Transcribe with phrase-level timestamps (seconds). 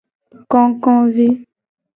[0.51, 1.27] Kokovi.